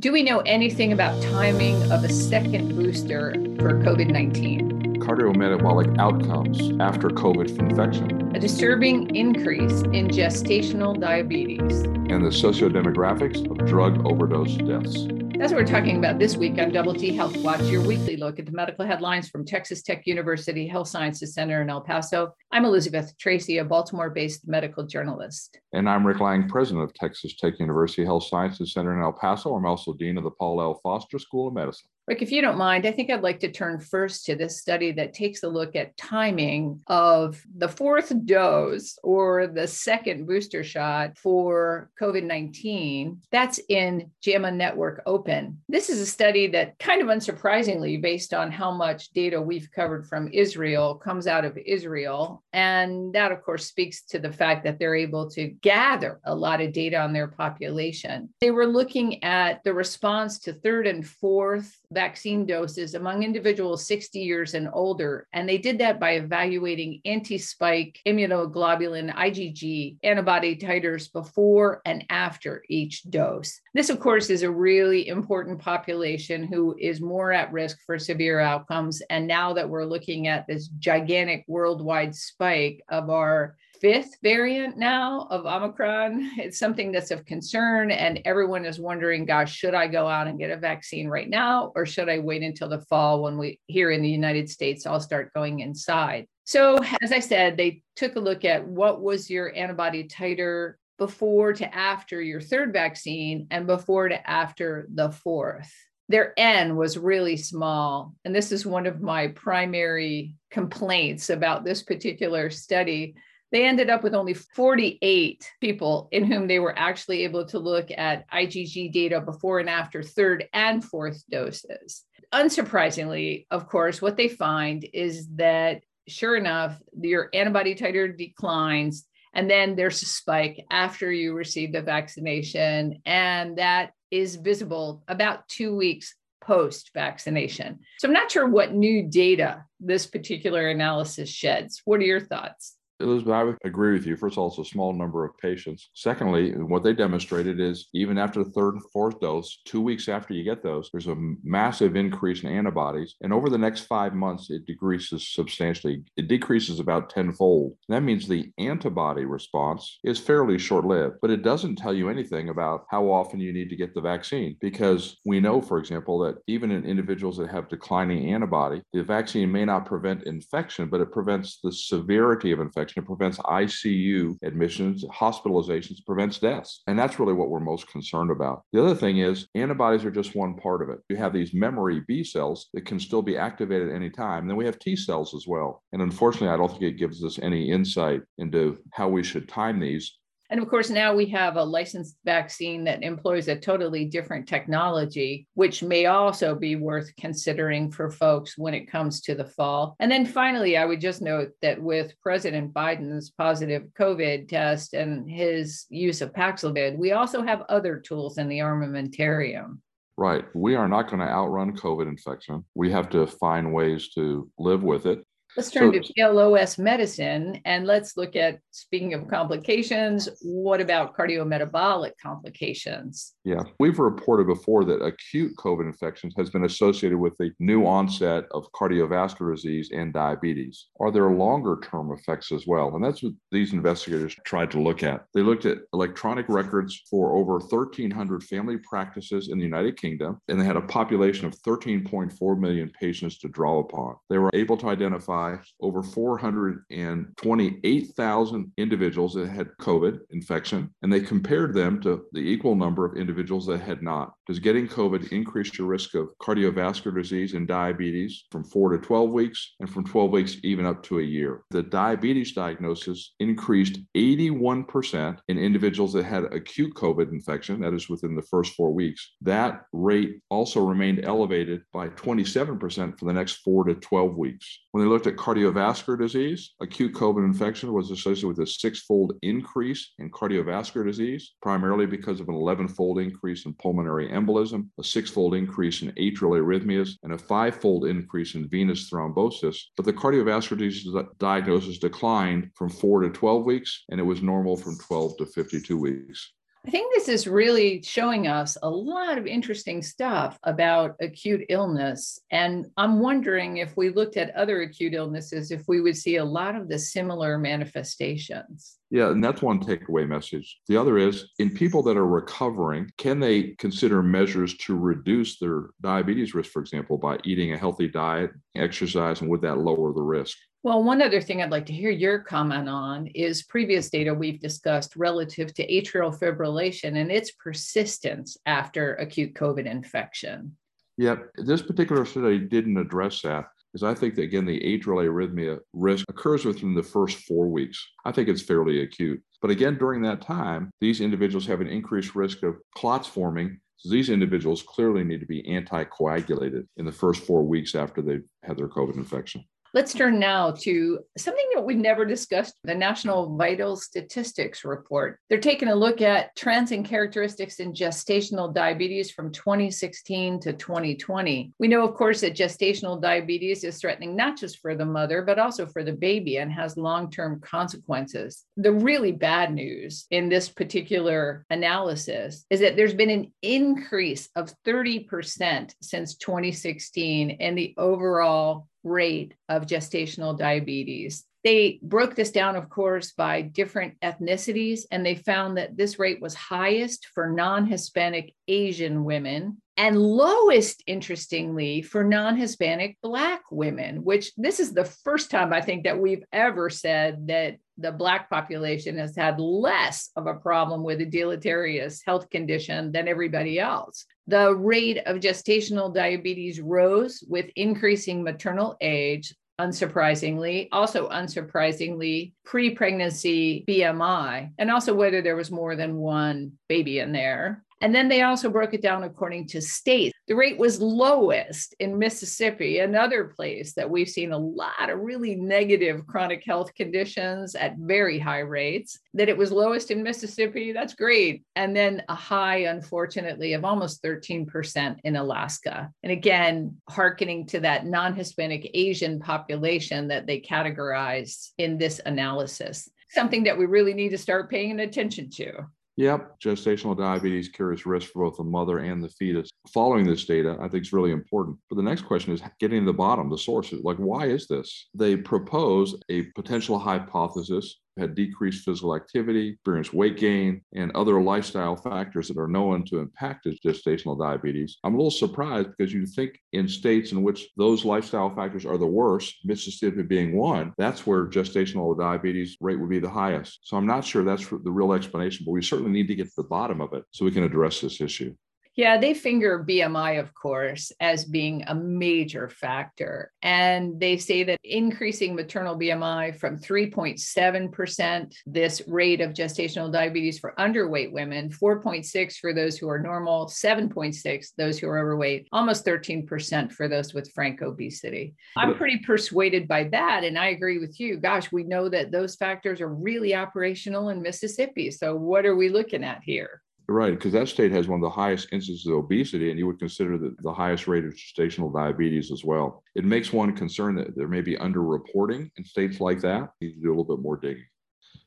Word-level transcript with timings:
Do 0.00 0.12
we 0.12 0.22
know 0.22 0.38
anything 0.46 0.94
about 0.94 1.22
timing 1.24 1.92
of 1.92 2.04
a 2.04 2.08
second 2.08 2.74
booster 2.74 3.32
for 3.58 3.74
COVID 3.84 4.10
19? 4.10 4.96
Cardiometabolic 4.96 5.98
outcomes 5.98 6.72
after 6.80 7.10
COVID 7.10 7.58
infection. 7.58 8.34
A 8.34 8.40
disturbing 8.40 9.14
increase 9.14 9.82
in 9.82 10.08
gestational 10.08 10.98
diabetes. 10.98 11.82
And 11.82 12.24
the 12.24 12.30
sociodemographics 12.30 13.44
of 13.50 13.68
drug 13.68 14.06
overdose 14.06 14.56
deaths. 14.56 15.19
That's 15.40 15.54
what 15.54 15.62
we're 15.62 15.68
talking 15.68 15.96
about 15.96 16.18
this 16.18 16.36
week 16.36 16.58
on 16.58 16.70
Double 16.70 16.92
T 16.92 17.16
Health 17.16 17.34
Watch, 17.38 17.62
your 17.62 17.80
weekly 17.80 18.18
look 18.18 18.38
at 18.38 18.44
the 18.44 18.52
medical 18.52 18.84
headlines 18.84 19.30
from 19.30 19.46
Texas 19.46 19.80
Tech 19.80 20.06
University 20.06 20.68
Health 20.68 20.88
Sciences 20.88 21.32
Center 21.32 21.62
in 21.62 21.70
El 21.70 21.80
Paso. 21.80 22.34
I'm 22.52 22.66
Elizabeth 22.66 23.16
Tracy, 23.16 23.56
a 23.56 23.64
Baltimore 23.64 24.10
based 24.10 24.46
medical 24.46 24.84
journalist. 24.84 25.58
And 25.72 25.88
I'm 25.88 26.06
Rick 26.06 26.20
Lange, 26.20 26.46
president 26.46 26.84
of 26.84 26.92
Texas 26.92 27.36
Tech 27.36 27.58
University 27.58 28.04
Health 28.04 28.24
Sciences 28.24 28.74
Center 28.74 28.94
in 28.94 29.02
El 29.02 29.14
Paso. 29.14 29.54
I'm 29.54 29.64
also 29.64 29.94
dean 29.94 30.18
of 30.18 30.24
the 30.24 30.30
Paul 30.30 30.60
L. 30.60 30.78
Foster 30.82 31.18
School 31.18 31.48
of 31.48 31.54
Medicine. 31.54 31.88
Rick, 32.06 32.22
if 32.22 32.32
you 32.32 32.42
don't 32.42 32.58
mind, 32.58 32.86
I 32.86 32.92
think 32.92 33.08
I'd 33.08 33.22
like 33.22 33.38
to 33.40 33.52
turn 33.52 33.78
first 33.78 34.26
to 34.26 34.34
this 34.34 34.58
study 34.58 34.90
that 34.92 35.12
takes 35.14 35.44
a 35.44 35.48
look 35.48 35.76
at 35.76 35.96
timing 35.96 36.80
of 36.88 37.40
the 37.56 37.68
fourth 37.68 38.12
dose 38.26 38.98
or 39.04 39.46
the 39.46 39.68
second 39.68 40.26
booster 40.26 40.64
shot 40.64 41.16
for 41.18 41.88
COVID 42.00 42.24
19. 42.24 43.20
That's 43.30 43.60
in 43.68 44.10
JAMA 44.22 44.50
Network 44.50 45.02
Open. 45.06 45.60
This 45.68 45.88
is 45.88 46.00
a 46.00 46.06
study 46.06 46.48
that, 46.48 46.78
kind 46.78 47.00
of 47.00 47.08
unsurprisingly, 47.08 48.02
based 48.02 48.34
on 48.34 48.50
how 48.50 48.72
much 48.72 49.10
data 49.10 49.40
we've 49.40 49.70
covered 49.70 50.06
from 50.06 50.32
Israel, 50.32 50.96
comes 50.96 51.26
out 51.28 51.44
of 51.44 51.56
Israel. 51.58 52.42
And 52.52 53.12
that, 53.12 53.30
of 53.30 53.42
course, 53.42 53.66
speaks 53.66 54.02
to 54.06 54.18
the 54.18 54.32
fact 54.32 54.64
that 54.64 54.78
they're 54.78 54.96
able 54.96 55.30
to 55.30 55.48
gather 55.48 56.20
a 56.24 56.34
lot 56.34 56.60
of 56.60 56.72
data 56.72 57.00
on 57.00 57.12
their 57.12 57.28
population. 57.28 58.30
They 58.40 58.50
were 58.50 58.66
looking 58.66 59.22
at 59.22 59.62
the 59.62 59.74
response 59.74 60.40
to 60.40 60.52
third 60.54 60.86
and 60.86 61.06
fourth 61.06 61.79
vaccine 61.92 62.46
doses 62.46 62.94
among 62.94 63.22
individuals 63.22 63.86
60 63.86 64.18
years 64.20 64.54
and 64.54 64.68
older. 64.72 65.26
And 65.32 65.48
they 65.48 65.58
did 65.58 65.78
that 65.78 65.98
by 65.98 66.12
evaluating 66.12 67.00
anti 67.04 67.38
spike 67.38 68.00
immunoglobulin 68.06 69.14
IgG 69.14 69.96
antibody 70.02 70.56
titers 70.56 71.12
before 71.12 71.82
and 71.84 72.04
after 72.10 72.62
each 72.68 73.02
dose. 73.10 73.60
This, 73.74 73.90
of 73.90 74.00
course, 74.00 74.30
is 74.30 74.42
a 74.42 74.50
really 74.50 75.08
important 75.08 75.58
population 75.58 76.44
who 76.44 76.76
is 76.78 77.00
more 77.00 77.32
at 77.32 77.52
risk 77.52 77.78
for 77.86 77.98
severe 77.98 78.40
outcomes. 78.40 79.02
And 79.10 79.26
now 79.26 79.52
that 79.54 79.68
we're 79.68 79.84
looking 79.84 80.28
at 80.28 80.46
this 80.46 80.68
gigantic 80.78 81.44
worldwide 81.48 82.14
spike 82.14 82.82
of 82.88 83.10
our 83.10 83.56
fifth 83.80 84.16
variant 84.22 84.76
now 84.76 85.26
of 85.30 85.46
Omicron. 85.46 86.30
It's 86.38 86.58
something 86.58 86.92
that's 86.92 87.10
of 87.10 87.24
concern, 87.24 87.90
and 87.90 88.20
everyone 88.24 88.64
is 88.64 88.78
wondering, 88.78 89.24
gosh, 89.24 89.54
should 89.54 89.74
I 89.74 89.86
go 89.86 90.06
out 90.06 90.26
and 90.26 90.38
get 90.38 90.50
a 90.50 90.56
vaccine 90.56 91.08
right 91.08 91.28
now, 91.28 91.72
or 91.74 91.86
should 91.86 92.08
I 92.08 92.18
wait 92.18 92.42
until 92.42 92.68
the 92.68 92.80
fall 92.80 93.22
when 93.22 93.38
we 93.38 93.60
here 93.66 93.90
in 93.90 94.02
the 94.02 94.08
United 94.08 94.48
States 94.48 94.86
all 94.86 95.00
start 95.00 95.32
going 95.34 95.60
inside? 95.60 96.26
So, 96.44 96.78
as 97.02 97.12
I 97.12 97.20
said, 97.20 97.56
they 97.56 97.82
took 97.96 98.16
a 98.16 98.20
look 98.20 98.44
at 98.44 98.66
what 98.66 99.00
was 99.00 99.30
your 99.30 99.54
antibody 99.54 100.08
titer 100.08 100.74
before 100.98 101.52
to 101.54 101.74
after 101.74 102.20
your 102.20 102.40
third 102.40 102.72
vaccine 102.72 103.46
and 103.50 103.66
before 103.66 104.08
to 104.08 104.30
after 104.30 104.86
the 104.92 105.10
fourth 105.10 105.72
their 106.10 106.34
N 106.36 106.74
was 106.74 106.98
really 106.98 107.36
small. 107.36 108.16
And 108.24 108.34
this 108.34 108.50
is 108.50 108.66
one 108.66 108.86
of 108.86 109.00
my 109.00 109.28
primary 109.28 110.34
complaints 110.50 111.30
about 111.30 111.64
this 111.64 111.84
particular 111.84 112.50
study 112.50 113.14
they 113.52 113.66
ended 113.66 113.90
up 113.90 114.02
with 114.02 114.14
only 114.14 114.34
48 114.34 115.50
people 115.60 116.08
in 116.12 116.24
whom 116.24 116.46
they 116.46 116.58
were 116.58 116.78
actually 116.78 117.24
able 117.24 117.44
to 117.46 117.58
look 117.58 117.90
at 117.96 118.30
IgG 118.30 118.92
data 118.92 119.20
before 119.20 119.58
and 119.58 119.68
after 119.68 120.02
third 120.02 120.48
and 120.52 120.84
fourth 120.84 121.22
doses. 121.30 122.04
Unsurprisingly, 122.32 123.46
of 123.50 123.68
course, 123.68 124.00
what 124.00 124.16
they 124.16 124.28
find 124.28 124.86
is 124.92 125.28
that 125.36 125.82
sure 126.08 126.36
enough, 126.36 126.80
your 127.00 127.28
antibody 127.34 127.74
titer 127.74 128.16
declines. 128.16 129.06
And 129.32 129.48
then 129.48 129.76
there's 129.76 130.02
a 130.02 130.06
spike 130.06 130.64
after 130.70 131.10
you 131.10 131.34
receive 131.34 131.72
the 131.72 131.82
vaccination. 131.82 133.00
And 133.04 133.58
that 133.58 133.92
is 134.10 134.36
visible 134.36 135.04
about 135.08 135.48
two 135.48 135.76
weeks 135.76 136.14
post 136.40 136.90
vaccination. 136.94 137.80
So 137.98 138.08
I'm 138.08 138.14
not 138.14 138.30
sure 138.30 138.48
what 138.48 138.74
new 138.74 139.08
data 139.08 139.64
this 139.78 140.06
particular 140.06 140.68
analysis 140.68 141.28
sheds. 141.28 141.82
What 141.84 142.00
are 142.00 142.04
your 142.04 142.20
thoughts? 142.20 142.76
Elizabeth, 143.00 143.32
I 143.32 143.44
would 143.44 143.58
agree 143.64 143.92
with 143.92 144.06
you. 144.06 144.16
First 144.16 144.34
of 144.34 144.38
all, 144.38 144.48
it's 144.48 144.58
a 144.58 144.64
small 144.64 144.92
number 144.92 145.24
of 145.24 145.36
patients. 145.38 145.90
Secondly, 145.94 146.52
what 146.52 146.82
they 146.82 146.92
demonstrated 146.92 147.60
is 147.60 147.88
even 147.94 148.18
after 148.18 148.44
the 148.44 148.50
third 148.50 148.74
and 148.74 148.82
fourth 148.92 149.20
dose, 149.20 149.60
two 149.64 149.80
weeks 149.80 150.08
after 150.08 150.34
you 150.34 150.44
get 150.44 150.62
those, 150.62 150.90
there's 150.92 151.06
a 151.06 151.16
massive 151.42 151.96
increase 151.96 152.42
in 152.42 152.50
antibodies. 152.50 153.16
And 153.22 153.32
over 153.32 153.48
the 153.48 153.58
next 153.58 153.82
five 153.82 154.14
months, 154.14 154.50
it 154.50 154.66
decreases 154.66 155.32
substantially. 155.32 156.04
It 156.16 156.28
decreases 156.28 156.80
about 156.80 157.10
tenfold. 157.10 157.76
That 157.88 158.02
means 158.02 158.26
the 158.26 158.50
antibody 158.58 159.24
response 159.24 159.98
is 160.04 160.18
fairly 160.18 160.58
short 160.58 160.84
lived, 160.84 161.16
but 161.22 161.30
it 161.30 161.42
doesn't 161.42 161.76
tell 161.76 161.94
you 161.94 162.08
anything 162.08 162.48
about 162.48 162.84
how 162.90 163.10
often 163.10 163.40
you 163.40 163.52
need 163.52 163.70
to 163.70 163.76
get 163.76 163.94
the 163.94 164.00
vaccine 164.00 164.56
because 164.60 165.16
we 165.24 165.40
know, 165.40 165.60
for 165.60 165.78
example, 165.78 166.18
that 166.20 166.36
even 166.46 166.70
in 166.70 166.84
individuals 166.84 167.36
that 167.38 167.50
have 167.50 167.68
declining 167.68 168.32
antibody, 168.32 168.82
the 168.92 169.02
vaccine 169.02 169.50
may 169.50 169.64
not 169.64 169.86
prevent 169.86 170.24
infection, 170.24 170.88
but 170.88 171.00
it 171.00 171.12
prevents 171.12 171.60
the 171.62 171.72
severity 171.72 172.52
of 172.52 172.60
infection 172.60 172.89
It 172.96 173.06
prevents 173.06 173.38
ICU 173.38 174.36
admissions, 174.42 175.04
hospitalizations, 175.04 176.04
prevents 176.04 176.38
deaths. 176.38 176.82
And 176.86 176.98
that's 176.98 177.18
really 177.18 177.32
what 177.32 177.48
we're 177.48 177.60
most 177.60 177.88
concerned 177.88 178.30
about. 178.30 178.62
The 178.72 178.82
other 178.82 178.94
thing 178.94 179.18
is 179.18 179.48
antibodies 179.54 180.04
are 180.04 180.10
just 180.10 180.34
one 180.34 180.54
part 180.56 180.82
of 180.82 180.90
it. 180.90 180.98
You 181.08 181.16
have 181.16 181.32
these 181.32 181.54
memory 181.54 182.02
B 182.06 182.24
cells 182.24 182.68
that 182.74 182.86
can 182.86 183.00
still 183.00 183.22
be 183.22 183.36
activated 183.36 183.90
at 183.90 183.94
any 183.94 184.10
time. 184.10 184.46
Then 184.46 184.56
we 184.56 184.66
have 184.66 184.78
T 184.78 184.96
cells 184.96 185.34
as 185.34 185.46
well. 185.46 185.82
And 185.92 186.02
unfortunately, 186.02 186.48
I 186.48 186.56
don't 186.56 186.70
think 186.70 186.82
it 186.82 186.98
gives 186.98 187.24
us 187.24 187.38
any 187.40 187.70
insight 187.70 188.22
into 188.38 188.78
how 188.92 189.08
we 189.08 189.22
should 189.22 189.48
time 189.48 189.80
these. 189.80 190.18
And 190.50 190.60
of 190.60 190.68
course, 190.68 190.90
now 190.90 191.14
we 191.14 191.26
have 191.26 191.56
a 191.56 191.62
licensed 191.62 192.16
vaccine 192.24 192.84
that 192.84 193.04
employs 193.04 193.46
a 193.46 193.56
totally 193.56 194.04
different 194.04 194.48
technology, 194.48 195.46
which 195.54 195.82
may 195.82 196.06
also 196.06 196.56
be 196.56 196.74
worth 196.74 197.14
considering 197.16 197.90
for 197.92 198.10
folks 198.10 198.58
when 198.58 198.74
it 198.74 198.90
comes 198.90 199.20
to 199.22 199.36
the 199.36 199.44
fall. 199.44 199.94
And 200.00 200.10
then 200.10 200.26
finally, 200.26 200.76
I 200.76 200.84
would 200.84 201.00
just 201.00 201.22
note 201.22 201.50
that 201.62 201.80
with 201.80 202.14
President 202.20 202.74
Biden's 202.74 203.30
positive 203.30 203.84
COVID 203.98 204.48
test 204.48 204.92
and 204.92 205.30
his 205.30 205.86
use 205.88 206.20
of 206.20 206.32
Paxlovid, 206.32 206.98
we 206.98 207.12
also 207.12 207.42
have 207.42 207.62
other 207.68 207.98
tools 207.98 208.38
in 208.38 208.48
the 208.48 208.58
armamentarium. 208.58 209.78
Right. 210.16 210.44
We 210.54 210.74
are 210.74 210.88
not 210.88 211.06
going 211.06 211.20
to 211.20 211.28
outrun 211.28 211.76
COVID 211.76 212.06
infection. 212.06 212.64
We 212.74 212.90
have 212.90 213.08
to 213.10 213.26
find 213.26 213.72
ways 213.72 214.10
to 214.14 214.50
live 214.58 214.82
with 214.82 215.06
it. 215.06 215.24
Let's 215.56 215.70
turn 215.70 215.92
so, 215.92 215.98
to 215.98 216.12
PLOS 216.14 216.78
medicine 216.78 217.60
and 217.64 217.84
let's 217.84 218.16
look 218.16 218.36
at, 218.36 218.60
speaking 218.70 219.14
of 219.14 219.26
complications, 219.26 220.28
what 220.42 220.80
about 220.80 221.16
cardiometabolic 221.16 222.12
complications? 222.22 223.34
Yeah, 223.44 223.62
we've 223.80 223.98
reported 223.98 224.46
before 224.46 224.84
that 224.84 225.02
acute 225.02 225.56
COVID 225.56 225.86
infections 225.86 226.34
has 226.36 226.50
been 226.50 226.64
associated 226.64 227.18
with 227.18 227.36
the 227.38 227.50
new 227.58 227.84
onset 227.84 228.44
of 228.52 228.70
cardiovascular 228.72 229.54
disease 229.54 229.90
and 229.92 230.12
diabetes. 230.12 230.86
Are 231.00 231.10
there 231.10 231.30
longer 231.32 231.80
term 231.82 232.12
effects 232.12 232.52
as 232.52 232.66
well? 232.68 232.94
And 232.94 233.04
that's 233.04 233.22
what 233.22 233.32
these 233.50 233.72
investigators 233.72 234.36
tried 234.44 234.70
to 234.70 234.80
look 234.80 235.02
at. 235.02 235.24
They 235.34 235.42
looked 235.42 235.66
at 235.66 235.78
electronic 235.92 236.48
records 236.48 237.02
for 237.10 237.34
over 237.34 237.54
1,300 237.58 238.44
family 238.44 238.78
practices 238.78 239.48
in 239.48 239.58
the 239.58 239.64
United 239.64 239.96
Kingdom, 239.96 240.40
and 240.46 240.60
they 240.60 240.64
had 240.64 240.76
a 240.76 240.82
population 240.82 241.46
of 241.46 241.60
13.4 241.62 242.58
million 242.58 242.92
patients 243.00 243.38
to 243.38 243.48
draw 243.48 243.80
upon. 243.80 244.14
They 244.28 244.38
were 244.38 244.50
able 244.54 244.76
to 244.76 244.88
identify 244.88 245.39
over 245.80 246.02
428,000 246.02 248.72
individuals 248.76 249.34
that 249.34 249.48
had 249.48 249.70
COVID 249.80 250.18
infection, 250.30 250.92
and 251.02 251.12
they 251.12 251.20
compared 251.20 251.74
them 251.74 252.00
to 252.02 252.24
the 252.32 252.40
equal 252.40 252.74
number 252.74 253.04
of 253.04 253.16
individuals 253.16 253.66
that 253.66 253.80
had 253.80 254.02
not. 254.02 254.32
Does 254.46 254.58
getting 254.58 254.88
COVID 254.88 255.30
increase 255.32 255.78
your 255.78 255.86
risk 255.86 256.14
of 256.14 256.28
cardiovascular 256.42 257.14
disease 257.14 257.54
and 257.54 257.68
diabetes 257.68 258.44
from 258.50 258.64
four 258.64 258.90
to 258.90 258.98
12 258.98 259.30
weeks, 259.30 259.74
and 259.80 259.88
from 259.88 260.04
12 260.04 260.30
weeks 260.30 260.56
even 260.62 260.84
up 260.86 261.02
to 261.04 261.20
a 261.20 261.22
year? 261.22 261.62
The 261.70 261.82
diabetes 261.82 262.52
diagnosis 262.52 263.34
increased 263.40 263.98
81% 264.16 265.38
in 265.48 265.58
individuals 265.58 266.12
that 266.14 266.24
had 266.24 266.44
acute 266.44 266.94
COVID 266.94 267.32
infection, 267.32 267.80
that 267.80 267.94
is 267.94 268.08
within 268.08 268.34
the 268.34 268.42
first 268.42 268.74
four 268.74 268.92
weeks. 268.92 269.34
That 269.40 269.82
rate 269.92 270.40
also 270.50 270.80
remained 270.80 271.24
elevated 271.24 271.82
by 271.92 272.08
27% 272.08 273.18
for 273.18 273.24
the 273.24 273.32
next 273.32 273.58
four 273.58 273.84
to 273.84 273.94
12 273.94 274.36
weeks. 274.36 274.80
When 274.92 275.04
they 275.04 275.08
looked 275.08 275.26
at 275.26 275.29
cardiovascular 275.36 276.18
disease, 276.18 276.74
acute 276.80 277.12
COVID 277.12 277.44
infection 277.44 277.92
was 277.92 278.10
associated 278.10 278.48
with 278.48 278.58
a 278.60 278.66
six 278.66 279.00
fold 279.00 279.34
increase 279.42 280.12
in 280.18 280.30
cardiovascular 280.30 281.04
disease, 281.04 281.54
primarily 281.62 282.06
because 282.06 282.40
of 282.40 282.48
an 282.48 282.54
11 282.54 282.88
fold 282.88 283.18
increase 283.18 283.66
in 283.66 283.74
pulmonary 283.74 284.28
embolism, 284.28 284.88
a 284.98 285.04
six 285.04 285.30
fold 285.30 285.54
increase 285.54 286.02
in 286.02 286.12
atrial 286.12 286.60
arrhythmias, 286.60 287.12
and 287.22 287.32
a 287.32 287.38
five 287.38 287.76
fold 287.76 288.06
increase 288.06 288.54
in 288.54 288.68
venous 288.68 289.10
thrombosis. 289.10 289.76
But 289.96 290.06
the 290.06 290.12
cardiovascular 290.12 290.78
disease 290.78 291.14
diagnosis 291.38 291.98
declined 291.98 292.70
from 292.74 292.88
four 292.88 293.20
to 293.22 293.30
12 293.30 293.64
weeks, 293.64 294.04
and 294.10 294.20
it 294.20 294.24
was 294.24 294.42
normal 294.42 294.76
from 294.76 294.98
12 294.98 295.36
to 295.38 295.46
52 295.46 295.96
weeks. 295.96 296.52
I 296.86 296.90
think 296.90 297.12
this 297.12 297.28
is 297.28 297.46
really 297.46 298.00
showing 298.02 298.46
us 298.46 298.78
a 298.82 298.88
lot 298.88 299.36
of 299.36 299.46
interesting 299.46 300.00
stuff 300.00 300.58
about 300.62 301.16
acute 301.20 301.66
illness. 301.68 302.40
And 302.50 302.86
I'm 302.96 303.20
wondering 303.20 303.76
if 303.76 303.94
we 303.98 304.08
looked 304.08 304.38
at 304.38 304.56
other 304.56 304.80
acute 304.80 305.12
illnesses, 305.12 305.70
if 305.70 305.86
we 305.86 306.00
would 306.00 306.16
see 306.16 306.36
a 306.36 306.44
lot 306.44 306.76
of 306.76 306.88
the 306.88 306.98
similar 306.98 307.58
manifestations. 307.58 308.96
Yeah, 309.10 309.30
and 309.30 309.42
that's 309.42 309.60
one 309.60 309.80
takeaway 309.80 310.26
message. 310.26 310.80
The 310.86 310.96
other 310.96 311.18
is 311.18 311.50
in 311.58 311.70
people 311.70 312.02
that 312.04 312.16
are 312.16 312.28
recovering, 312.28 313.10
can 313.18 313.40
they 313.40 313.74
consider 313.78 314.22
measures 314.22 314.76
to 314.78 314.96
reduce 314.96 315.58
their 315.58 315.90
diabetes 316.00 316.54
risk, 316.54 316.70
for 316.70 316.80
example, 316.80 317.18
by 317.18 317.38
eating 317.42 317.72
a 317.72 317.78
healthy 317.78 318.06
diet, 318.06 318.52
exercise, 318.76 319.40
and 319.40 319.50
would 319.50 319.62
that 319.62 319.78
lower 319.78 320.12
the 320.12 320.22
risk? 320.22 320.56
Well, 320.84 321.02
one 321.02 321.20
other 321.20 321.40
thing 321.40 321.60
I'd 321.60 321.72
like 321.72 321.86
to 321.86 321.92
hear 321.92 322.10
your 322.10 322.38
comment 322.38 322.88
on 322.88 323.26
is 323.28 323.64
previous 323.64 324.10
data 324.10 324.32
we've 324.32 324.60
discussed 324.60 325.16
relative 325.16 325.74
to 325.74 325.86
atrial 325.86 326.38
fibrillation 326.38 327.20
and 327.20 327.32
its 327.32 327.50
persistence 327.50 328.56
after 328.64 329.16
acute 329.16 329.54
COVID 329.54 329.86
infection. 329.86 330.76
Yep, 331.18 331.50
this 331.56 331.82
particular 331.82 332.24
study 332.24 332.60
didn't 332.60 332.96
address 332.96 333.42
that 333.42 333.66
because 333.92 334.02
I 334.02 334.18
think 334.18 334.34
that 334.34 334.42
again 334.42 334.64
the 334.64 334.80
atrial 334.80 335.26
arrhythmia 335.26 335.78
risk 335.92 336.24
occurs 336.28 336.64
within 336.64 336.94
the 336.94 337.02
first 337.02 337.38
four 337.40 337.68
weeks. 337.68 338.04
I 338.24 338.32
think 338.32 338.48
it's 338.48 338.62
fairly 338.62 339.02
acute. 339.02 339.42
But 339.60 339.70
again, 339.70 339.98
during 339.98 340.22
that 340.22 340.40
time, 340.40 340.90
these 341.00 341.20
individuals 341.20 341.66
have 341.66 341.80
an 341.80 341.86
increased 341.86 342.34
risk 342.34 342.62
of 342.62 342.76
clots 342.96 343.28
forming. 343.28 343.80
So 343.96 344.08
these 344.08 344.30
individuals 344.30 344.82
clearly 344.82 345.24
need 345.24 345.40
to 345.40 345.46
be 345.46 345.62
anticoagulated 345.64 346.86
in 346.96 347.04
the 347.04 347.12
first 347.12 347.44
four 347.44 347.62
weeks 347.62 347.94
after 347.94 348.22
they've 348.22 348.44
had 348.62 348.78
their 348.78 348.88
COVID 348.88 349.16
infection. 349.16 349.64
Let's 349.92 350.14
turn 350.14 350.38
now 350.38 350.70
to 350.82 351.18
something 351.36 351.66
that 351.74 351.84
we've 351.84 351.96
never 351.96 352.24
discussed 352.24 352.76
the 352.84 352.94
National 352.94 353.56
Vital 353.56 353.96
Statistics 353.96 354.84
Report. 354.84 355.40
They're 355.48 355.58
taking 355.58 355.88
a 355.88 355.94
look 355.96 356.20
at 356.22 356.54
trends 356.54 356.92
and 356.92 357.04
characteristics 357.04 357.80
in 357.80 357.92
gestational 357.92 358.72
diabetes 358.72 359.32
from 359.32 359.50
2016 359.50 360.60
to 360.60 360.74
2020. 360.74 361.72
We 361.80 361.88
know, 361.88 362.04
of 362.04 362.14
course, 362.14 362.40
that 362.42 362.54
gestational 362.54 363.20
diabetes 363.20 363.82
is 363.82 363.98
threatening 363.98 364.36
not 364.36 364.56
just 364.56 364.78
for 364.78 364.94
the 364.94 365.04
mother, 365.04 365.42
but 365.42 365.58
also 365.58 365.86
for 365.86 366.04
the 366.04 366.12
baby 366.12 366.58
and 366.58 366.70
has 366.70 366.96
long 366.96 367.28
term 367.28 367.60
consequences. 367.60 368.64
The 368.76 368.92
really 368.92 369.32
bad 369.32 369.74
news 369.74 370.26
in 370.30 370.48
this 370.48 370.68
particular 370.68 371.66
analysis 371.68 372.64
is 372.70 372.78
that 372.78 372.94
there's 372.94 373.14
been 373.14 373.30
an 373.30 373.52
increase 373.60 374.50
of 374.54 374.72
30% 374.86 375.92
since 376.00 376.36
2016 376.36 377.50
in 377.50 377.74
the 377.74 377.92
overall 377.98 378.86
rate 379.02 379.54
of 379.68 379.86
gestational 379.86 380.56
diabetes. 380.56 381.44
They 381.62 381.98
broke 382.02 382.34
this 382.34 382.52
down, 382.52 382.74
of 382.74 382.88
course, 382.88 383.32
by 383.32 383.60
different 383.62 384.18
ethnicities, 384.20 385.00
and 385.10 385.24
they 385.24 385.34
found 385.34 385.76
that 385.76 385.96
this 385.96 386.18
rate 386.18 386.40
was 386.40 386.54
highest 386.54 387.26
for 387.34 387.50
non 387.50 387.86
Hispanic 387.86 388.54
Asian 388.66 389.24
women 389.24 389.82
and 389.98 390.18
lowest, 390.18 391.02
interestingly, 391.06 392.00
for 392.00 392.24
non 392.24 392.56
Hispanic 392.56 393.18
Black 393.22 393.60
women, 393.70 394.24
which 394.24 394.52
this 394.56 394.80
is 394.80 394.94
the 394.94 395.04
first 395.04 395.50
time 395.50 395.74
I 395.74 395.82
think 395.82 396.04
that 396.04 396.18
we've 396.18 396.44
ever 396.50 396.88
said 396.88 397.48
that 397.48 397.76
the 398.00 398.12
Black 398.12 398.48
population 398.48 399.18
has 399.18 399.36
had 399.36 399.60
less 399.60 400.30
of 400.36 400.46
a 400.46 400.54
problem 400.54 401.04
with 401.04 401.20
a 401.20 401.26
deleterious 401.26 402.22
health 402.24 402.48
condition 402.50 403.12
than 403.12 403.28
everybody 403.28 403.78
else. 403.78 404.24
The 404.46 404.74
rate 404.74 405.18
of 405.26 405.36
gestational 405.38 406.12
diabetes 406.12 406.80
rose 406.80 407.44
with 407.48 407.70
increasing 407.76 408.42
maternal 408.42 408.96
age, 409.00 409.54
unsurprisingly. 409.80 410.88
Also, 410.92 411.28
unsurprisingly, 411.28 412.52
pre 412.64 412.90
pregnancy 412.90 413.84
BMI, 413.88 414.72
and 414.78 414.90
also 414.90 415.14
whether 415.14 415.42
there 415.42 415.56
was 415.56 415.70
more 415.70 415.96
than 415.96 416.16
one 416.16 416.72
baby 416.88 417.18
in 417.18 417.32
there. 417.32 417.84
And 418.00 418.14
then 418.14 418.28
they 418.28 418.42
also 418.42 418.70
broke 418.70 418.94
it 418.94 419.02
down 419.02 419.24
according 419.24 419.66
to 419.68 419.80
state. 419.82 420.32
The 420.48 420.56
rate 420.56 420.78
was 420.78 421.00
lowest 421.00 421.94
in 422.00 422.18
Mississippi, 422.18 422.98
another 422.98 423.44
place 423.44 423.92
that 423.94 424.08
we've 424.08 424.28
seen 424.28 424.52
a 424.52 424.58
lot 424.58 425.10
of 425.10 425.20
really 425.20 425.54
negative 425.54 426.26
chronic 426.26 426.62
health 426.64 426.94
conditions 426.94 427.74
at 427.74 427.98
very 427.98 428.38
high 428.38 428.60
rates. 428.60 429.18
That 429.34 429.48
it 429.48 429.56
was 429.56 429.70
lowest 429.70 430.10
in 430.10 430.22
Mississippi, 430.22 430.92
that's 430.92 431.14
great. 431.14 431.62
And 431.76 431.94
then 431.94 432.22
a 432.28 432.34
high, 432.34 432.84
unfortunately, 432.84 433.74
of 433.74 433.84
almost 433.84 434.22
13% 434.22 435.16
in 435.22 435.36
Alaska. 435.36 436.10
And 436.22 436.32
again, 436.32 436.96
hearkening 437.08 437.66
to 437.66 437.80
that 437.80 438.06
non 438.06 438.34
Hispanic 438.34 438.90
Asian 438.94 439.40
population 439.40 440.28
that 440.28 440.46
they 440.46 440.60
categorized 440.60 441.70
in 441.78 441.98
this 441.98 442.20
analysis. 442.24 443.08
Something 443.30 443.64
that 443.64 443.78
we 443.78 443.86
really 443.86 444.14
need 444.14 444.30
to 444.30 444.38
start 444.38 444.70
paying 444.70 444.98
attention 444.98 445.50
to. 445.50 445.86
Yep, 446.20 446.60
gestational 446.60 447.16
diabetes 447.16 447.70
carries 447.70 448.04
risk 448.04 448.30
for 448.30 448.44
both 448.44 448.58
the 448.58 448.62
mother 448.62 448.98
and 448.98 449.24
the 449.24 449.28
fetus. 449.30 449.70
Following 449.88 450.26
this 450.26 450.44
data, 450.44 450.76
I 450.78 450.86
think 450.86 451.00
is 451.00 451.14
really 451.14 451.30
important. 451.30 451.78
But 451.88 451.96
the 451.96 452.02
next 452.02 452.26
question 452.26 452.52
is 452.52 452.60
getting 452.78 453.00
to 453.00 453.06
the 453.06 453.14
bottom, 453.14 453.48
the 453.48 453.56
sources. 453.56 454.04
Like, 454.04 454.18
why 454.18 454.44
is 454.44 454.66
this? 454.66 455.08
They 455.14 455.34
propose 455.34 456.14
a 456.28 456.42
potential 456.54 456.98
hypothesis 456.98 458.00
had 458.20 458.34
decreased 458.34 458.84
physical 458.84 459.16
activity, 459.16 459.70
experienced 459.70 460.14
weight 460.14 460.36
gain, 460.36 460.82
and 460.94 461.10
other 461.12 461.40
lifestyle 461.40 461.96
factors 461.96 462.48
that 462.48 462.58
are 462.58 462.68
known 462.68 463.04
to 463.06 463.18
impact 463.18 463.66
gestational 463.84 464.38
diabetes. 464.38 464.98
I'm 465.04 465.14
a 465.14 465.16
little 465.16 465.30
surprised 465.30 465.88
because 465.96 466.12
you 466.12 466.26
think 466.26 466.58
in 466.72 466.88
states 466.88 467.32
in 467.32 467.42
which 467.42 467.68
those 467.76 468.04
lifestyle 468.04 468.54
factors 468.54 468.86
are 468.86 468.98
the 468.98 469.06
worst, 469.06 469.56
Mississippi 469.64 470.22
being 470.22 470.56
one, 470.56 470.92
that's 470.98 471.26
where 471.26 471.46
gestational 471.46 472.18
diabetes 472.18 472.76
rate 472.80 473.00
would 473.00 473.10
be 473.10 473.18
the 473.18 473.28
highest. 473.28 473.80
So 473.82 473.96
I'm 473.96 474.06
not 474.06 474.24
sure 474.24 474.44
that's 474.44 474.68
the 474.68 474.78
real 474.90 475.12
explanation, 475.12 475.64
but 475.66 475.72
we 475.72 475.82
certainly 475.82 476.12
need 476.12 476.28
to 476.28 476.34
get 476.34 476.46
to 476.46 476.52
the 476.58 476.64
bottom 476.64 477.00
of 477.00 477.12
it 477.14 477.24
so 477.30 477.44
we 477.44 477.50
can 477.50 477.64
address 477.64 478.00
this 478.00 478.20
issue. 478.20 478.54
Yeah, 479.00 479.16
they 479.16 479.32
finger 479.32 479.82
BMI, 479.82 480.38
of 480.40 480.52
course, 480.52 481.10
as 481.20 481.46
being 481.46 481.84
a 481.86 481.94
major 481.94 482.68
factor. 482.68 483.50
And 483.62 484.20
they 484.20 484.36
say 484.36 484.62
that 484.64 484.78
increasing 484.84 485.54
maternal 485.54 485.98
BMI 485.98 486.58
from 486.58 486.76
3.7%, 486.76 488.54
this 488.66 489.00
rate 489.08 489.40
of 489.40 489.54
gestational 489.54 490.12
diabetes 490.12 490.58
for 490.58 490.74
underweight 490.78 491.32
women, 491.32 491.70
4.6 491.70 492.56
for 492.56 492.74
those 492.74 492.98
who 492.98 493.08
are 493.08 493.18
normal, 493.18 493.68
7.6 493.68 494.66
those 494.76 494.98
who 494.98 495.08
are 495.08 495.18
overweight, 495.18 495.66
almost 495.72 496.04
13% 496.04 496.92
for 496.92 497.08
those 497.08 497.32
with 497.32 497.50
frank 497.52 497.80
obesity. 497.80 498.54
I'm 498.76 498.96
pretty 498.96 499.20
persuaded 499.20 499.88
by 499.88 500.10
that. 500.12 500.44
And 500.44 500.58
I 500.58 500.66
agree 500.66 500.98
with 500.98 501.18
you. 501.18 501.38
Gosh, 501.38 501.72
we 501.72 501.84
know 501.84 502.10
that 502.10 502.32
those 502.32 502.54
factors 502.56 503.00
are 503.00 503.08
really 503.08 503.54
operational 503.54 504.28
in 504.28 504.42
Mississippi. 504.42 505.10
So, 505.10 505.34
what 505.36 505.64
are 505.64 505.74
we 505.74 505.88
looking 505.88 506.22
at 506.22 506.42
here? 506.44 506.82
Right, 507.10 507.32
because 507.32 507.52
that 507.54 507.66
state 507.66 507.90
has 507.90 508.06
one 508.06 508.20
of 508.20 508.22
the 508.22 508.30
highest 508.30 508.68
instances 508.70 509.04
of 509.08 509.14
obesity, 509.14 509.70
and 509.70 509.78
you 509.80 509.86
would 509.88 509.98
consider 509.98 510.38
the, 510.38 510.54
the 510.60 510.72
highest 510.72 511.08
rate 511.08 511.24
of 511.24 511.34
gestational 511.34 511.92
diabetes 511.92 512.52
as 512.52 512.64
well. 512.64 513.02
It 513.16 513.24
makes 513.24 513.52
one 513.52 513.74
concerned 513.74 514.16
that 514.18 514.36
there 514.36 514.46
may 514.46 514.60
be 514.60 514.76
underreporting 514.76 515.72
in 515.76 515.84
states 515.84 516.20
like 516.20 516.40
that. 516.42 516.70
You 516.78 516.88
need 516.88 516.94
to 516.94 517.00
do 517.00 517.08
a 517.08 517.10
little 517.10 517.36
bit 517.36 517.42
more 517.42 517.56
digging. 517.56 517.82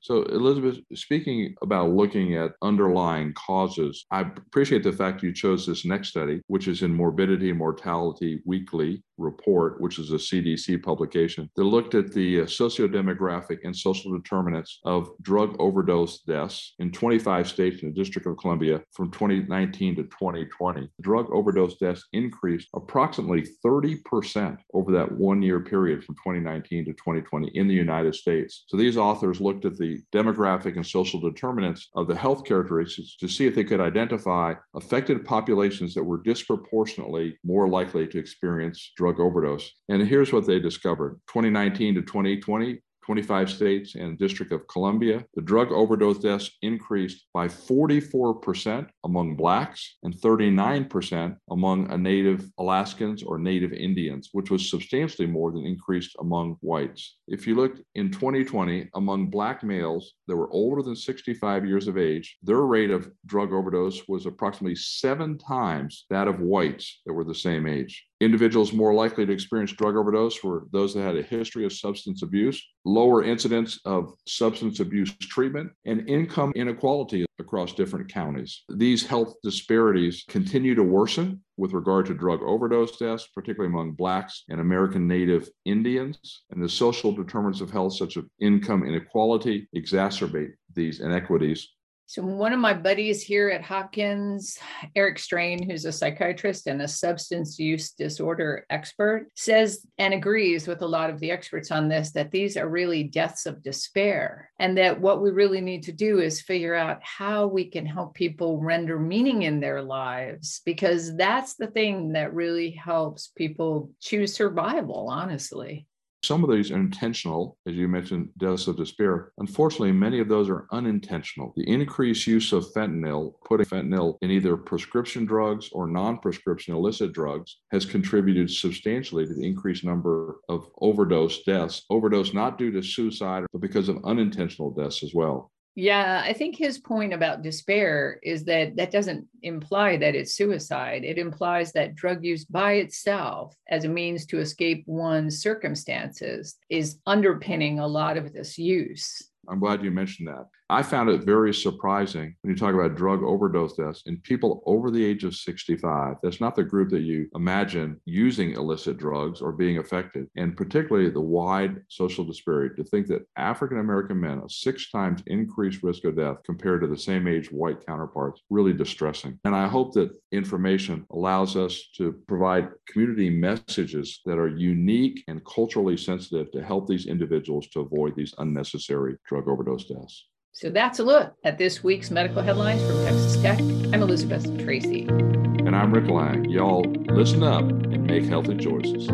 So, 0.03 0.23
Elizabeth, 0.23 0.79
speaking 0.93 1.55
about 1.61 1.91
looking 1.91 2.35
at 2.35 2.55
underlying 2.61 3.33
causes, 3.35 4.05
I 4.11 4.19
appreciate 4.19 4.83
the 4.83 4.91
fact 4.91 5.23
you 5.23 5.33
chose 5.33 5.65
this 5.65 5.85
next 5.85 6.09
study, 6.09 6.41
which 6.47 6.67
is 6.67 6.81
in 6.81 6.93
Morbidity 6.93 7.51
and 7.51 7.57
Mortality 7.57 8.41
Weekly 8.45 9.01
report, 9.17 9.79
which 9.79 9.99
is 9.99 10.11
a 10.11 10.15
CDC 10.15 10.83
publication, 10.83 11.49
that 11.55 11.63
looked 11.63 11.95
at 11.95 12.11
the 12.11 12.41
uh, 12.41 12.43
sociodemographic 12.43 13.59
and 13.63 13.73
social 13.73 14.11
determinants 14.11 14.81
of 14.83 15.09
drug 15.21 15.55
overdose 15.59 16.19
deaths 16.23 16.73
in 16.79 16.91
25 16.91 17.47
states 17.47 17.81
in 17.81 17.89
the 17.89 17.95
District 17.95 18.27
of 18.27 18.37
Columbia 18.37 18.81
from 18.91 19.09
2019 19.09 19.95
to 19.95 20.03
2020. 20.03 20.89
Drug 20.99 21.31
overdose 21.31 21.77
deaths 21.77 22.05
increased 22.11 22.67
approximately 22.75 23.45
30% 23.65 24.57
over 24.73 24.91
that 24.91 25.09
one 25.09 25.41
year 25.41 25.61
period 25.61 26.03
from 26.03 26.15
2019 26.15 26.85
to 26.85 26.91
2020 26.91 27.47
in 27.53 27.69
the 27.69 27.73
United 27.73 28.13
States. 28.15 28.65
So 28.67 28.75
these 28.75 28.97
authors 28.97 29.39
looked 29.39 29.63
at 29.63 29.77
the 29.77 29.92
demographic 30.13 30.75
and 30.75 30.85
social 30.85 31.19
determinants 31.19 31.89
of 31.95 32.07
the 32.07 32.15
health 32.15 32.45
characteristics 32.45 33.15
to 33.17 33.27
see 33.27 33.45
if 33.45 33.55
they 33.55 33.63
could 33.63 33.81
identify 33.81 34.53
affected 34.75 35.25
populations 35.25 35.93
that 35.93 36.03
were 36.03 36.21
disproportionately 36.21 37.37
more 37.43 37.67
likely 37.67 38.07
to 38.07 38.19
experience 38.19 38.91
drug 38.97 39.19
overdose. 39.19 39.71
And 39.89 40.01
here's 40.07 40.33
what 40.33 40.47
they 40.47 40.59
discovered 40.59 41.19
2019 41.27 41.95
to 41.95 42.01
2020, 42.01 42.81
25 43.05 43.49
states 43.49 43.95
and 43.95 44.17
District 44.17 44.51
of 44.51 44.67
Columbia, 44.67 45.25
the 45.35 45.41
drug 45.41 45.71
overdose 45.71 46.19
deaths 46.19 46.51
increased 46.61 47.25
by 47.33 47.47
44% 47.47 48.87
among 49.03 49.35
Blacks 49.35 49.97
and 50.03 50.13
39% 50.13 51.35
among 51.51 52.01
Native 52.01 52.49
Alaskans 52.57 53.23
or 53.23 53.37
Native 53.37 53.73
Indians, 53.73 54.29
which 54.31 54.49
was 54.49 54.69
substantially 54.69 55.27
more 55.27 55.51
than 55.51 55.65
increased 55.65 56.15
among 56.19 56.57
whites. 56.61 57.17
If 57.27 57.45
you 57.47 57.55
look 57.55 57.77
in 57.95 58.11
2020, 58.11 58.89
among 58.95 59.29
Black 59.29 59.63
males 59.63 60.13
that 60.27 60.35
were 60.35 60.51
older 60.51 60.81
than 60.81 60.95
65 60.95 61.65
years 61.65 61.87
of 61.87 61.97
age, 61.97 62.37
their 62.41 62.61
rate 62.61 62.91
of 62.91 63.09
drug 63.25 63.53
overdose 63.53 64.07
was 64.07 64.25
approximately 64.25 64.75
seven 64.75 65.37
times 65.37 66.05
that 66.09 66.27
of 66.27 66.39
whites 66.39 67.01
that 67.05 67.13
were 67.13 67.23
the 67.23 67.35
same 67.35 67.67
age. 67.67 68.05
Individuals 68.23 68.71
more 68.71 68.93
likely 68.93 69.25
to 69.25 69.33
experience 69.33 69.73
drug 69.73 69.97
overdose 69.97 70.41
were 70.41 70.65
those 70.71 70.93
that 70.93 71.01
had 71.01 71.17
a 71.17 71.21
history 71.21 71.65
of 71.65 71.73
substance 71.73 72.23
abuse, 72.23 72.65
lower 72.85 73.21
incidence 73.21 73.81
of 73.83 74.13
substance 74.25 74.79
abuse 74.79 75.11
treatment, 75.17 75.69
and 75.83 76.07
income 76.07 76.53
inequality 76.55 77.25
across 77.39 77.73
different 77.73 78.09
counties. 78.09 78.63
These 78.69 79.05
health 79.05 79.35
disparities 79.43 80.23
continue 80.29 80.73
to 80.73 80.83
worsen 80.83 81.43
with 81.57 81.73
regard 81.73 82.05
to 82.05 82.13
drug 82.13 82.41
overdose 82.43 82.95
deaths, 82.97 83.27
particularly 83.35 83.73
among 83.73 83.91
Blacks 83.91 84.45
and 84.47 84.61
American 84.61 85.05
Native 85.05 85.49
Indians. 85.65 86.43
And 86.49 86.63
the 86.63 86.69
social 86.69 87.11
determinants 87.11 87.59
of 87.59 87.71
health, 87.71 87.97
such 87.97 88.15
as 88.15 88.23
income 88.39 88.85
inequality, 88.85 89.67
exacerbate 89.75 90.53
these 90.73 91.01
inequities 91.01 91.67
so, 92.05 92.21
one 92.21 92.53
of 92.53 92.59
my 92.59 92.73
buddies 92.73 93.23
here 93.23 93.49
at 93.49 93.63
Hopkins, 93.63 94.59
Eric 94.95 95.17
Strain, 95.17 95.67
who's 95.67 95.85
a 95.85 95.91
psychiatrist 95.91 96.67
and 96.67 96.81
a 96.81 96.87
substance 96.87 97.57
use 97.57 97.91
disorder 97.91 98.65
expert, 98.69 99.29
says 99.35 99.85
and 99.97 100.13
agrees 100.13 100.67
with 100.67 100.81
a 100.81 100.87
lot 100.87 101.09
of 101.09 101.19
the 101.19 101.31
experts 101.31 101.71
on 101.71 101.87
this 101.87 102.11
that 102.11 102.29
these 102.29 102.57
are 102.57 102.67
really 102.67 103.03
deaths 103.03 103.45
of 103.45 103.63
despair. 103.63 104.51
And 104.59 104.77
that 104.77 104.99
what 104.99 105.21
we 105.21 105.31
really 105.31 105.61
need 105.61 105.83
to 105.83 105.91
do 105.93 106.19
is 106.19 106.41
figure 106.41 106.75
out 106.75 106.99
how 107.01 107.47
we 107.47 107.69
can 107.69 107.85
help 107.85 108.13
people 108.13 108.59
render 108.59 108.99
meaning 108.99 109.43
in 109.43 109.59
their 109.59 109.81
lives, 109.81 110.61
because 110.65 111.15
that's 111.15 111.55
the 111.55 111.67
thing 111.67 112.13
that 112.13 112.33
really 112.33 112.71
helps 112.71 113.27
people 113.27 113.91
choose 114.01 114.33
survival, 114.33 115.07
honestly. 115.09 115.87
Some 116.23 116.41
of 116.41 116.49
these 116.49 116.71
are 116.71 116.77
intentional, 116.77 117.57
as 117.67 117.75
you 117.75 117.89
mentioned, 117.89 118.29
deaths 118.37 118.67
of 118.67 118.77
despair. 118.77 119.33
Unfortunately, 119.39 119.91
many 119.91 120.19
of 120.19 120.29
those 120.29 120.49
are 120.49 120.67
unintentional. 120.71 121.51
The 121.57 121.69
increased 121.69 122.25
use 122.27 122.53
of 122.53 122.71
fentanyl, 122.73 123.33
putting 123.45 123.65
fentanyl 123.65 124.17
in 124.21 124.31
either 124.31 124.55
prescription 124.55 125.25
drugs 125.25 125.67
or 125.73 125.85
non 125.85 126.19
prescription 126.19 126.75
illicit 126.75 127.11
drugs, 127.11 127.57
has 127.73 127.85
contributed 127.85 128.49
substantially 128.49 129.25
to 129.25 129.33
the 129.33 129.45
increased 129.45 129.83
number 129.83 130.37
of 130.47 130.69
overdose 130.79 131.43
deaths. 131.43 131.83
Overdose 131.89 132.33
not 132.33 132.57
due 132.57 132.71
to 132.71 132.81
suicide, 132.81 133.43
but 133.51 133.61
because 133.61 133.89
of 133.89 133.99
unintentional 134.05 134.71
deaths 134.71 135.03
as 135.03 135.13
well. 135.13 135.51
Yeah, 135.75 136.21
I 136.23 136.33
think 136.33 136.55
his 136.55 136.77
point 136.77 137.13
about 137.13 137.41
despair 137.41 138.19
is 138.21 138.45
that 138.45 138.75
that 138.75 138.91
doesn't 138.91 139.27
imply 139.41 139.97
that 139.97 140.13
it's 140.13 140.35
suicide. 140.35 141.03
It 141.03 141.17
implies 141.17 141.71
that 141.71 141.95
drug 141.95 142.23
use 142.23 142.45
by 142.45 142.73
itself, 142.73 143.55
as 143.67 143.83
a 143.83 143.89
means 143.89 144.27
to 144.27 144.39
escape 144.39 144.83
one's 144.85 145.41
circumstances, 145.41 146.57
is 146.69 146.99
underpinning 147.07 147.79
a 147.79 147.87
lot 147.87 148.17
of 148.17 148.33
this 148.33 148.59
use. 148.59 149.23
I'm 149.49 149.59
glad 149.59 149.83
you 149.83 149.91
mentioned 149.91 150.27
that. 150.27 150.47
I 150.69 150.81
found 150.81 151.09
it 151.09 151.23
very 151.23 151.53
surprising 151.53 152.35
when 152.41 152.51
you 152.51 152.57
talk 152.57 152.73
about 152.73 152.95
drug 152.95 153.21
overdose 153.21 153.75
deaths 153.75 154.01
in 154.05 154.17
people 154.21 154.63
over 154.65 154.89
the 154.89 155.03
age 155.03 155.23
of 155.23 155.35
65. 155.35 156.15
That's 156.23 156.41
not 156.41 156.55
the 156.55 156.63
group 156.63 156.89
that 156.89 157.01
you 157.01 157.29
imagine 157.35 157.99
using 158.05 158.53
illicit 158.53 158.97
drugs 158.97 159.41
or 159.41 159.51
being 159.51 159.77
affected, 159.77 160.27
and 160.35 160.57
particularly 160.57 161.09
the 161.09 161.21
wide 161.21 161.81
social 161.89 162.23
disparity 162.23 162.75
to 162.75 162.83
think 162.89 163.07
that 163.07 163.27
African 163.37 163.79
American 163.79 164.19
men 164.19 164.39
have 164.39 164.49
six 164.49 164.89
times 164.89 165.21
increased 165.27 165.83
risk 165.83 166.05
of 166.05 166.15
death 166.15 166.37
compared 166.45 166.81
to 166.81 166.87
the 166.87 166.97
same 166.97 167.27
age 167.27 167.51
white 167.51 167.85
counterparts, 167.85 168.41
really 168.49 168.73
distressing. 168.73 169.39
And 169.45 169.55
I 169.55 169.67
hope 169.67 169.93
that 169.93 170.09
information 170.31 171.05
allows 171.11 171.55
us 171.55 171.89
to 171.97 172.13
provide 172.27 172.69
community 172.87 173.29
messages 173.29 174.21
that 174.25 174.39
are 174.39 174.47
unique 174.47 175.23
and 175.27 175.45
culturally 175.45 175.97
sensitive 175.97 176.51
to 176.51 176.63
help 176.63 176.87
these 176.87 177.05
individuals 177.05 177.67
to 177.67 177.81
avoid 177.81 178.15
these 178.15 178.33
unnecessary 178.39 179.17
drug 179.33 179.47
overdose 179.47 179.85
deaths. 179.85 180.27
So 180.51 180.69
that's 180.69 180.99
a 180.99 181.03
look 181.03 181.33
at 181.43 181.57
this 181.57 181.83
week's 181.83 182.11
medical 182.11 182.43
headlines 182.43 182.83
from 182.83 183.03
Texas 183.03 183.41
Tech. 183.41 183.59
I'm 183.59 184.03
Elizabeth 184.03 184.45
Tracy. 184.63 185.07
And 185.07 185.75
I'm 185.75 185.91
Rick 185.91 186.05
Lange. 186.05 186.45
Y'all 186.51 186.83
listen 187.09 187.41
up 187.41 187.63
and 187.63 188.05
make 188.05 188.25
healthy 188.25 188.55
choices. 188.57 189.09